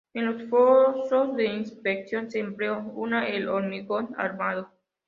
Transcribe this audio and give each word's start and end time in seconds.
En 0.15 0.25
los 0.25 0.49
fosos 0.49 1.35
de 1.35 1.45
inspección 1.45 2.31
se 2.31 2.39
empleó 2.39 2.79
una 2.95 3.27
el 3.29 3.47
hormigón 3.47 4.15
armado. 4.17 4.71